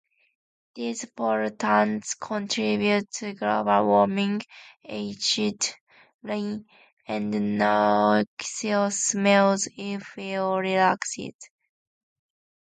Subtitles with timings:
[0.73, 4.41] These pollutants contribute to global warming,
[4.83, 5.75] acid
[6.23, 6.65] rain,
[7.07, 11.51] and noxious smells if released.